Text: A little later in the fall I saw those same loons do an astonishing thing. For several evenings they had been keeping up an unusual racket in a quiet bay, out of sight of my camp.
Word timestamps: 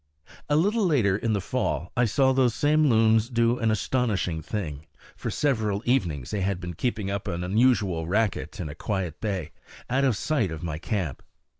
A 0.49 0.55
little 0.55 0.83
later 0.83 1.15
in 1.15 1.33
the 1.33 1.39
fall 1.41 1.91
I 1.95 2.05
saw 2.05 2.33
those 2.33 2.55
same 2.55 2.85
loons 2.89 3.29
do 3.29 3.59
an 3.59 3.69
astonishing 3.69 4.41
thing. 4.41 4.87
For 5.15 5.29
several 5.29 5.83
evenings 5.85 6.31
they 6.31 6.41
had 6.41 6.59
been 6.59 6.73
keeping 6.73 7.11
up 7.11 7.27
an 7.27 7.43
unusual 7.43 8.07
racket 8.07 8.59
in 8.59 8.67
a 8.67 8.73
quiet 8.73 9.21
bay, 9.21 9.51
out 9.91 10.03
of 10.03 10.17
sight 10.17 10.49
of 10.49 10.63
my 10.63 10.79
camp. 10.79 11.21